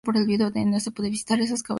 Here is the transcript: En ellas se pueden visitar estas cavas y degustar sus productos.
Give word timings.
En 0.55 0.67
ellas 0.69 0.81
se 0.81 0.89
pueden 0.89 1.11
visitar 1.11 1.11
estas 1.11 1.11
cavas 1.11 1.11
y 1.11 1.11
degustar 1.11 1.39
sus 1.39 1.47
productos. 1.61 1.69